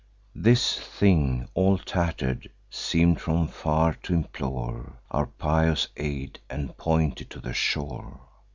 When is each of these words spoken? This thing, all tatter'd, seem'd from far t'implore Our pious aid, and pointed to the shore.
This 0.33 0.79
thing, 0.79 1.47
all 1.53 1.77
tatter'd, 1.77 2.49
seem'd 2.71 3.21
from 3.21 3.47
far 3.47 3.93
t'implore 3.93 4.93
Our 5.11 5.27
pious 5.27 5.89
aid, 5.95 6.39
and 6.49 6.75
pointed 6.75 7.29
to 7.29 7.39
the 7.39 7.53
shore. 7.53 8.19